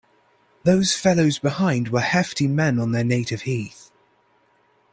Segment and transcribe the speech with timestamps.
[0.63, 3.91] Those fellows behind were hefty men on their native heath.